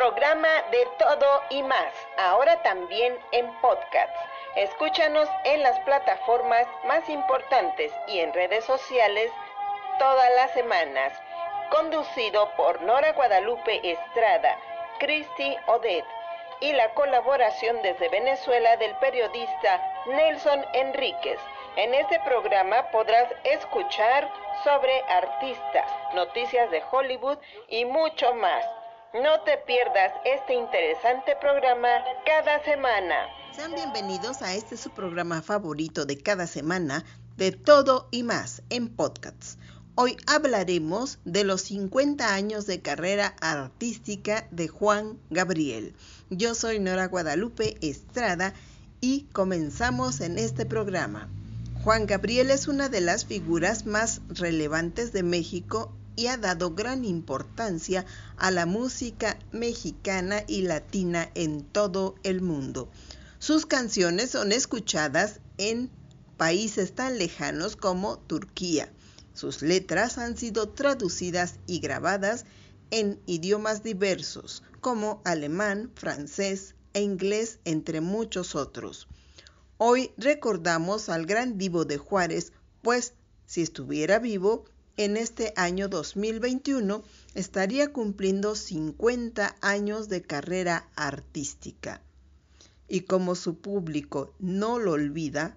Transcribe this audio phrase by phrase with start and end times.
[0.00, 4.16] programa de todo y más, ahora también en podcast.
[4.56, 9.30] Escúchanos en las plataformas más importantes y en redes sociales
[9.98, 11.12] todas las semanas.
[11.68, 14.56] Conducido por Nora Guadalupe Estrada,
[15.00, 16.06] Cristi Odet
[16.60, 21.38] y la colaboración desde Venezuela del periodista Nelson Enríquez.
[21.76, 24.30] En este programa podrás escuchar
[24.64, 27.36] sobre artistas, noticias de Hollywood
[27.68, 28.79] y mucho más.
[29.12, 31.88] No te pierdas este interesante programa
[32.24, 33.16] cada semana.
[33.52, 37.04] Sean bienvenidos a este su programa favorito de cada semana,
[37.36, 39.58] de todo y más en podcasts.
[39.96, 45.96] Hoy hablaremos de los 50 años de carrera artística de Juan Gabriel.
[46.30, 48.54] Yo soy Nora Guadalupe Estrada
[49.00, 51.28] y comenzamos en este programa.
[51.82, 57.06] Juan Gabriel es una de las figuras más relevantes de México y ha dado gran
[57.06, 58.04] importancia
[58.36, 62.90] a la música mexicana y latina en todo el mundo.
[63.38, 65.90] Sus canciones son escuchadas en
[66.36, 68.92] países tan lejanos como Turquía.
[69.32, 72.44] Sus letras han sido traducidas y grabadas
[72.90, 79.08] en idiomas diversos como alemán, francés e inglés, entre muchos otros.
[79.78, 83.14] Hoy recordamos al gran divo de Juárez, pues
[83.46, 84.66] si estuviera vivo,
[85.04, 87.02] en este año 2021
[87.34, 92.02] estaría cumpliendo 50 años de carrera artística.
[92.86, 95.56] Y como su público no lo olvida,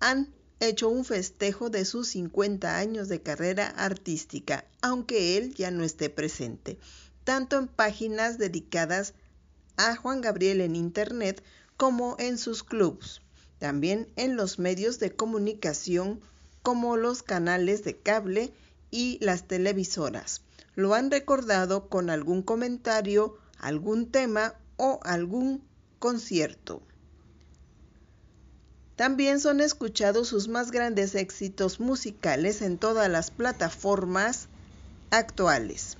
[0.00, 5.84] han hecho un festejo de sus 50 años de carrera artística, aunque él ya no
[5.84, 6.78] esté presente,
[7.24, 9.12] tanto en páginas dedicadas
[9.76, 11.44] a Juan Gabriel en Internet
[11.76, 13.20] como en sus clubs,
[13.58, 16.22] también en los medios de comunicación
[16.64, 18.50] como los canales de cable
[18.90, 20.40] y las televisoras.
[20.74, 25.62] Lo han recordado con algún comentario, algún tema o algún
[25.98, 26.80] concierto.
[28.96, 34.48] También son escuchados sus más grandes éxitos musicales en todas las plataformas
[35.10, 35.98] actuales.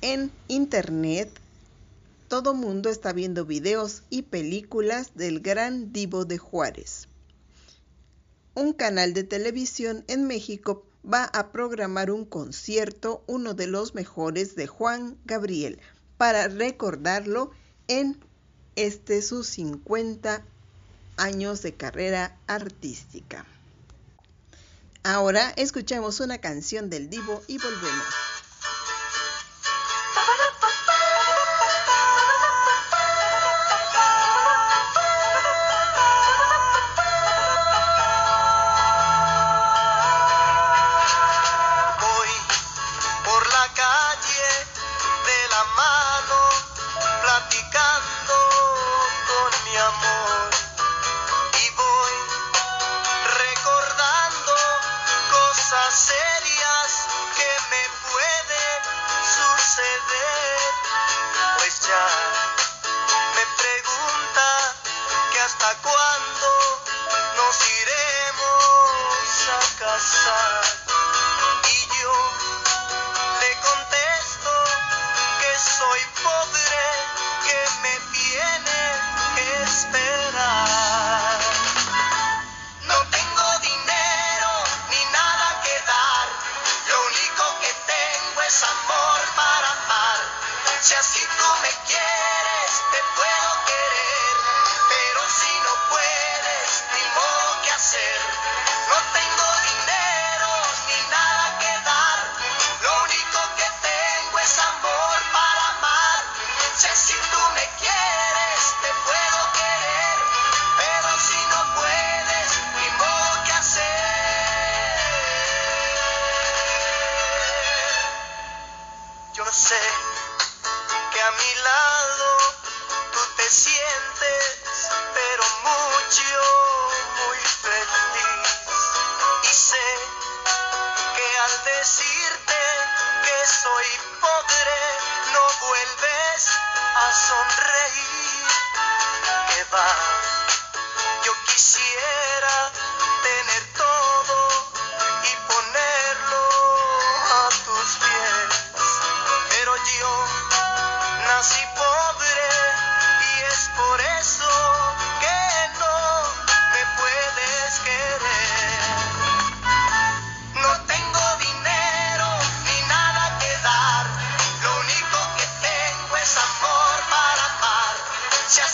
[0.00, 1.30] En Internet,
[2.28, 7.09] todo mundo está viendo videos y películas del gran divo de Juárez
[8.54, 14.54] un canal de televisión en México va a programar un concierto, uno de los mejores
[14.56, 15.80] de Juan Gabriel,
[16.16, 17.50] para recordarlo
[17.88, 18.18] en
[18.76, 20.44] este sus 50
[21.16, 23.46] años de carrera artística.
[25.02, 28.39] Ahora escuchemos una canción del Divo y volvemos.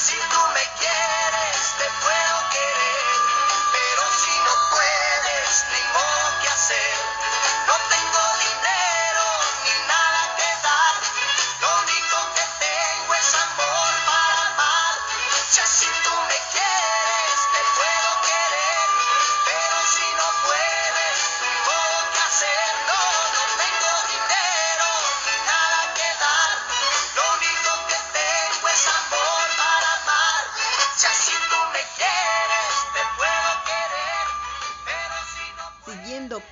[0.07, 0.36] Brasil.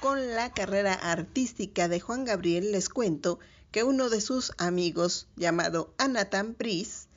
[0.00, 3.38] Con la carrera artística de Juan Gabriel, les cuento
[3.70, 7.08] que uno de sus amigos, llamado Anatan Pris,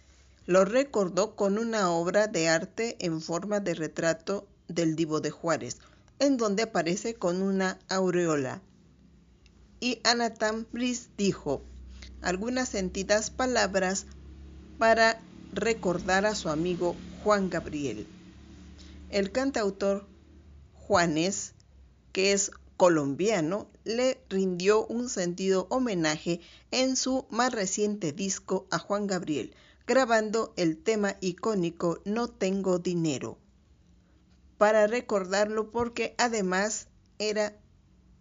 [0.45, 5.77] lo recordó con una obra de arte en forma de retrato del Divo de Juárez,
[6.19, 8.61] en donde aparece con una aureola.
[9.79, 11.61] Y Anatan Pris dijo
[12.21, 14.05] algunas sentidas palabras
[14.77, 15.19] para
[15.53, 18.07] recordar a su amigo Juan Gabriel.
[19.09, 20.07] El cantautor
[20.73, 21.53] Juanes,
[22.13, 26.39] que es colombiano, le rindió un sentido homenaje
[26.69, 29.55] en su más reciente disco a Juan Gabriel,
[29.87, 33.39] grabando el tema icónico No tengo dinero,
[34.59, 36.87] para recordarlo porque además
[37.17, 37.57] era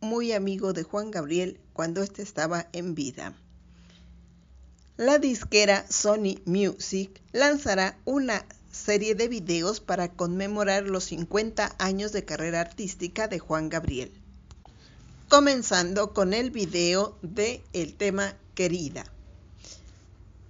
[0.01, 3.35] muy amigo de Juan Gabriel cuando éste estaba en vida.
[4.97, 12.25] La disquera Sony Music lanzará una serie de videos para conmemorar los 50 años de
[12.25, 14.23] carrera artística de Juan Gabriel
[15.29, 19.05] comenzando con el video de el tema Querida.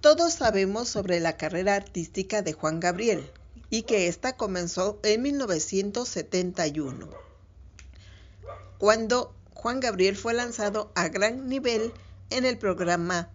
[0.01, 3.27] Todos sabemos sobre la carrera artística de Juan Gabriel
[3.71, 7.09] y que ésta comenzó en 1971,
[8.77, 11.91] cuando Juan Gabriel fue lanzado a gran nivel
[12.29, 13.29] en el programa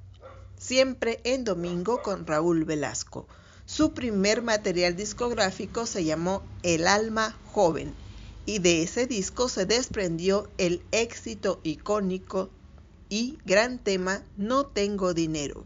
[0.56, 3.26] Siempre en Domingo con Raúl Velasco.
[3.66, 7.94] Su primer material discográfico se llamó El alma joven
[8.46, 12.50] y de ese disco se desprendió el éxito icónico
[13.08, 15.64] y gran tema No tengo dinero.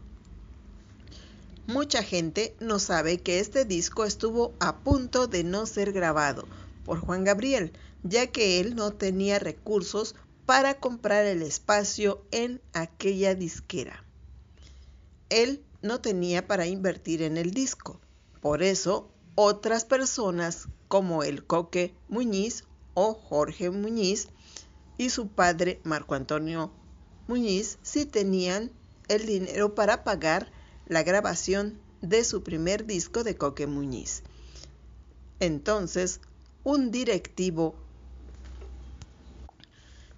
[1.65, 6.47] Mucha gente no sabe que este disco estuvo a punto de no ser grabado
[6.85, 10.15] por Juan Gabriel, ya que él no tenía recursos
[10.45, 14.05] para comprar el espacio en aquella disquera.
[15.29, 17.99] Él no tenía para invertir en el disco.
[18.39, 19.09] Por eso,
[19.39, 22.63] otras personas como el Coque Muñiz
[22.95, 24.29] o Jorge Muñiz
[24.97, 26.71] y su padre Marco Antonio
[27.27, 28.71] Muñiz sí tenían
[29.07, 30.51] el dinero para pagar
[30.87, 34.23] la grabación de su primer disco de Coque Muñiz.
[35.39, 36.19] Entonces,
[36.63, 37.75] un directivo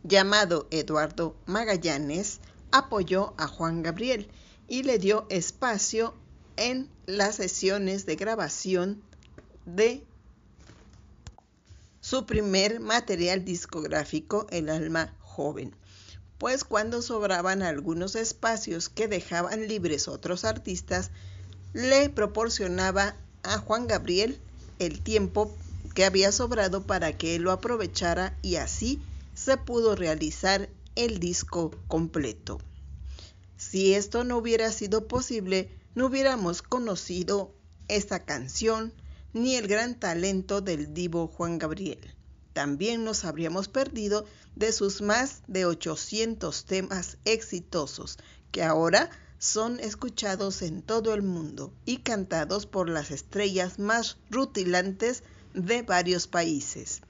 [0.03, 2.39] llamado Eduardo Magallanes
[2.71, 4.29] apoyó a Juan Gabriel
[4.69, 6.13] y le dio espacio
[6.55, 9.08] en las sesiones de grabación
[9.75, 10.03] de
[12.01, 15.75] su primer material discográfico, El alma joven.
[16.37, 21.11] Pues cuando sobraban algunos espacios que dejaban libres otros artistas,
[21.73, 24.39] le proporcionaba a Juan Gabriel
[24.79, 25.55] el tiempo
[25.93, 29.01] que había sobrado para que él lo aprovechara y así
[29.35, 32.59] se pudo realizar el disco completo.
[33.57, 37.53] Si esto no hubiera sido posible, no hubiéramos conocido
[37.87, 38.93] esta canción,
[39.33, 42.15] ni el gran talento del divo Juan Gabriel.
[42.53, 48.17] También nos habríamos perdido de sus más de 800 temas exitosos
[48.51, 55.23] que ahora son escuchados en todo el mundo y cantados por las estrellas más rutilantes
[55.53, 57.01] de varios países.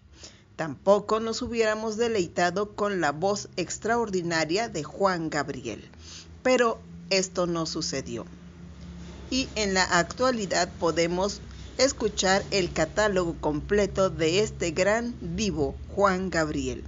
[0.55, 5.89] Tampoco nos hubiéramos deleitado con la voz extraordinaria de Juan Gabriel.
[6.43, 8.25] Pero esto no sucedió.
[9.31, 11.41] Y en la actualidad podemos
[11.79, 16.83] escuchar el catálogo completo de este gran divo Juan Gabriel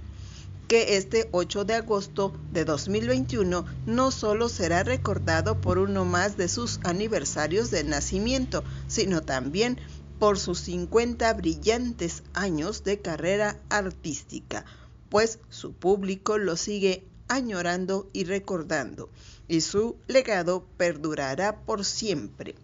[0.68, 6.48] que este 8 de agosto de 2021 no solo será recordado por uno más de
[6.48, 9.78] sus aniversarios de nacimiento, sino también
[10.18, 14.64] por sus 50 brillantes años de carrera artística,
[15.10, 19.10] pues su público lo sigue añorando y recordando,
[19.48, 22.54] y su legado perdurará por siempre.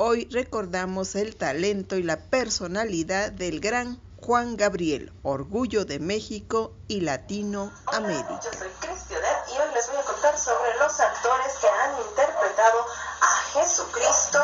[0.00, 7.00] Hoy recordamos el talento y la personalidad del gran Juan Gabriel, orgullo de México y
[7.00, 8.38] Latinoamérica.
[8.44, 12.86] yo soy Cristianet y hoy les voy a contar sobre los actores que han interpretado
[13.22, 14.38] a Jesucristo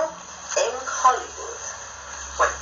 [0.57, 1.61] en Hollywood.
[2.37, 2.55] Bueno,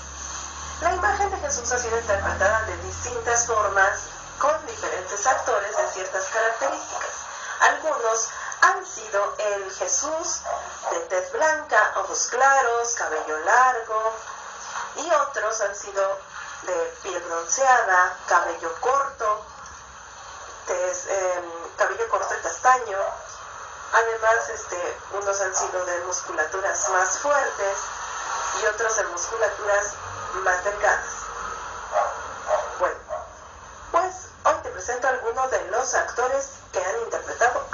[0.82, 4.00] la imagen de Jesús ha sido interpretada de distintas formas
[4.38, 7.14] con diferentes actores de ciertas características.
[7.60, 8.28] Algunos
[8.62, 10.40] han sido el Jesús
[10.90, 14.12] de tez blanca, ojos claros, cabello largo,
[14.96, 16.18] y otros han sido
[16.62, 19.44] de piel bronceada, cabello corto,
[20.68, 22.98] em, cabello corto y castaño.
[23.92, 27.78] Además, este, unos han sido de musculaturas más fuertes
[28.62, 29.86] y otros de musculaturas
[30.44, 31.10] más delgadas.
[32.78, 32.98] Bueno,
[33.90, 37.66] pues hoy te presento algunos de los actores que han interpretado.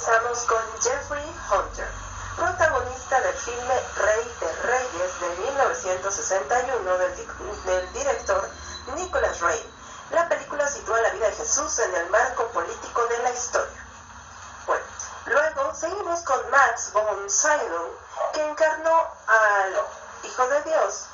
[0.00, 1.86] Comenzamos con Jeffrey Hunter,
[2.34, 8.48] protagonista del filme Rey de Reyes de 1961 del, del director
[8.96, 9.74] Nicholas Ray.
[10.12, 13.86] La película sitúa la vida de Jesús en el marco político de la historia.
[14.66, 14.84] Bueno,
[15.26, 17.94] luego seguimos con Max von Sydow,
[18.32, 19.84] que encarnó al
[20.22, 21.09] Hijo de Dios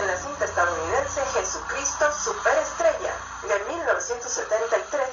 [0.00, 5.08] en la cinta estadounidense Jesucristo Superestrella de 1973,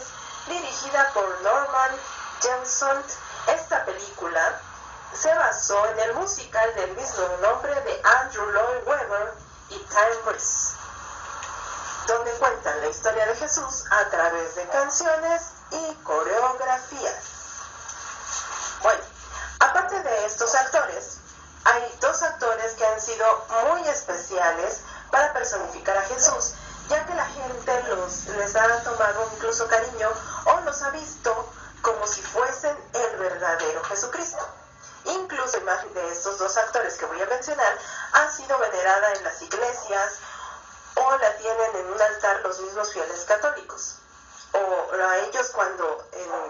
[0.47, 1.91] dirigida por Norman
[2.41, 3.03] Jameson.
[3.47, 4.61] Esta película
[5.13, 9.33] se basó en el musical del mismo nombre de Andrew Lloyd Webber
[9.69, 10.75] y Time Brice,
[12.07, 15.41] donde cuentan la historia de Jesús a través de canciones
[15.71, 17.23] y coreografías.
[18.81, 19.03] Bueno,
[19.59, 21.17] aparte de estos actores,
[21.65, 26.53] hay dos actores que han sido muy especiales para personificar a Jesús,
[26.87, 30.09] ya que la gente los, les ha tomado incluso cariño
[30.45, 31.49] o los ha visto
[31.81, 34.45] como si fuesen el verdadero Jesucristo.
[35.05, 37.77] Incluso imagen de estos dos actores que voy a mencionar
[38.13, 40.13] ha sido venerada en las iglesias
[40.95, 43.95] o la tienen en un altar los mismos fieles católicos.
[44.53, 46.05] O a ellos cuando,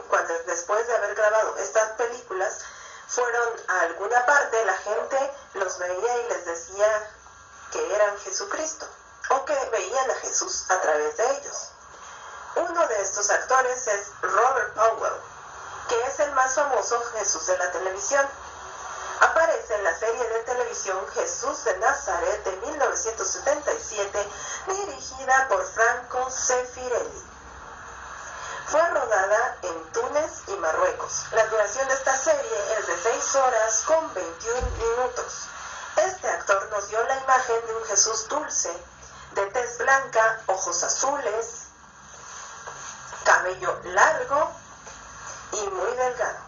[0.09, 2.59] cuando después de haber grabado estas películas
[3.07, 5.66] fueron a alguna parte, la gente los
[8.19, 8.87] Jesucristo
[9.29, 11.71] o que veían a Jesús a través de ellos.
[12.55, 15.21] Uno de estos actores es Robert Powell,
[15.89, 18.27] que es el más famoso Jesús de la televisión.
[19.19, 24.27] Aparece en la serie de televisión Jesús de Nazaret de 1977,
[24.67, 27.23] dirigida por Franco Sefirelli.
[28.67, 31.25] Fue rodada en Túnez y Marruecos.
[31.31, 35.47] La duración de esta serie es de 6 horas con 21 minutos.
[35.95, 37.15] Este actor nos dio la
[37.53, 38.71] de un Jesús dulce,
[39.31, 41.67] de tez blanca, ojos azules,
[43.23, 44.51] cabello largo
[45.53, 46.39] y muy delgado.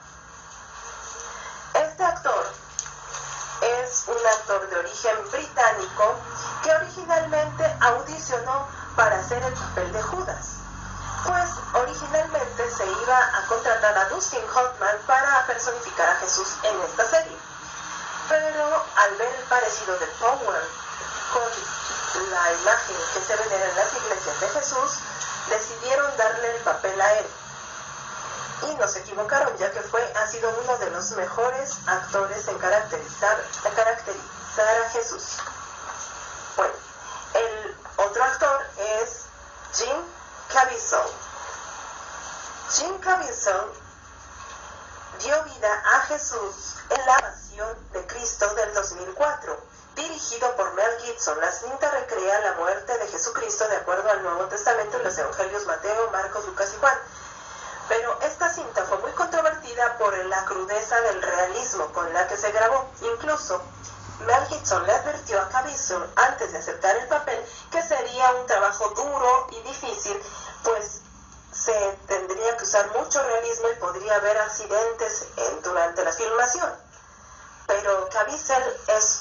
[1.73, 2.51] Este actor
[3.61, 6.15] es un actor de origen británico
[6.63, 10.47] que originalmente audicionó para hacer el papel de Judas,
[11.25, 17.05] pues originalmente se iba a contratar a Dustin Hoffman para personificar a Jesús en esta
[17.05, 17.37] serie.
[18.27, 20.78] Pero al ver el parecido de Power
[22.53, 24.99] imagen que se venera en las iglesias de Jesús,
[25.49, 27.27] decidieron darle el papel a él.
[28.69, 32.57] Y no se equivocaron, ya que fue, ha sido uno de los mejores actores en
[32.57, 35.37] caracterizar, en caracterizar a Jesús.
[36.55, 36.73] Bueno,
[37.33, 39.21] el otro actor es
[39.73, 39.97] Jim
[40.53, 41.07] Caviezel.
[42.71, 43.71] Jim Caviezel
[45.19, 49.68] dio vida a Jesús en la pasión de Cristo del 2004
[49.99, 51.39] dirigido por Mel Gibson.
[51.41, 55.65] La cinta recrea la muerte de Jesucristo de acuerdo al Nuevo Testamento en los Evangelios
[55.65, 56.97] Mateo, Marcos, Lucas y Juan.
[57.89, 62.51] Pero esta cinta fue muy controvertida por la crudeza del realismo con la que se
[62.51, 62.89] grabó.
[63.01, 63.61] Incluso
[64.25, 68.89] Mel Gibson le advirtió a Caviezel antes de aceptar el papel que sería un trabajo
[68.89, 70.21] duro y difícil,
[70.63, 71.01] pues
[71.51, 75.25] se tendría que usar mucho realismo y podría haber accidentes
[75.63, 76.71] durante la filmación.
[77.65, 79.18] Pero Caviezel es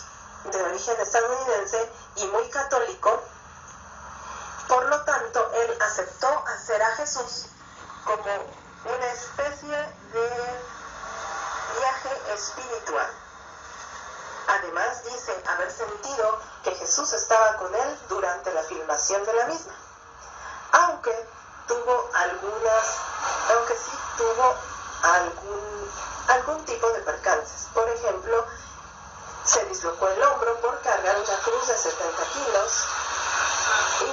[0.51, 3.23] de origen estadounidense y muy católico,
[4.69, 7.47] por lo tanto, él aceptó hacer a Jesús
[8.05, 8.33] como
[8.85, 9.77] una especie
[10.13, 10.31] de
[11.79, 13.11] viaje espiritual.
[14.49, 19.75] Además, dice haber sentido que Jesús estaba con él durante la filmación de la misma,
[20.73, 21.29] aunque
[21.67, 22.97] tuvo algunas,
[23.55, 24.55] aunque sí tuvo
[25.03, 25.91] algún,
[26.29, 27.69] algún tipo de percances.
[27.75, 28.47] Por ejemplo,
[29.49, 32.85] se dislocó el hombro por cargar una cruz de 70 kilos
[34.03, 34.13] y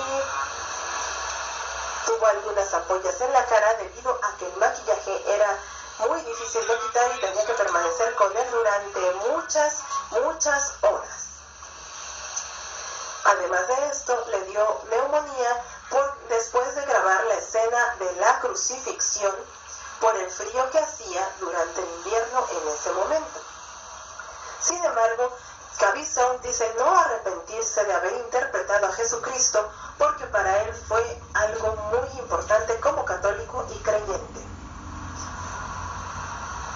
[2.05, 5.59] tuvo algunas ampollas en la cara debido a que el maquillaje era
[6.07, 11.25] muy difícil de quitar y tenía que permanecer con él durante muchas, muchas horas.
[13.25, 19.35] Además de esto, le dio neumonía por, después de grabar la escena de la crucifixión
[19.99, 23.54] por el frío que hacía durante el invierno en ese momento.
[24.65, 25.31] Sin embargo,
[25.77, 29.69] Cabizón dice no arrepentirse de haber interpretado a Jesucristo
[29.99, 34.41] porque para él fue algo muy importante como católico y creyente.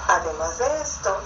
[0.08, 1.17] Además de esto,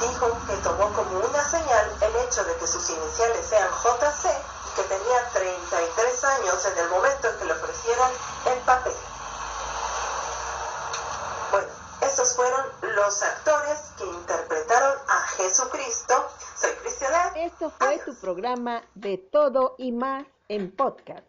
[0.00, 4.26] dijo que tomó como una señal el hecho de que sus iniciales sean JC
[4.66, 8.10] y que tenía 33 años en el momento en que le ofrecieron
[8.44, 8.97] el papel.
[17.70, 21.26] Fue programa de todo y más en podcast.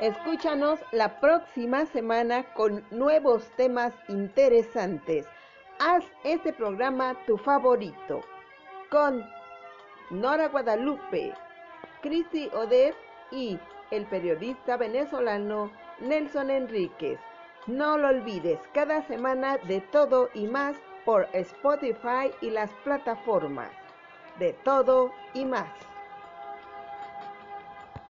[0.00, 5.26] Escúchanos la próxima semana con nuevos temas interesantes.
[5.80, 8.20] Haz este programa tu favorito.
[8.90, 9.22] Con
[10.10, 11.34] Nora Guadalupe,
[12.00, 12.96] Cristi Odez
[13.30, 13.58] y
[13.90, 15.70] el periodista venezolano
[16.00, 17.20] Nelson Enríquez.
[17.66, 23.81] No lo olvides, cada semana de todo y más por Spotify y las plataformas.
[24.34, 25.91] De todo y más.